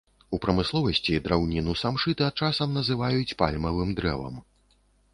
У 0.35 0.37
прамысловасці 0.45 1.19
драўніну 1.27 1.77
самшыта 1.83 2.31
часам 2.43 2.75
называюць 2.81 3.37
пальмавым 3.45 3.89
дрэвам. 4.01 4.35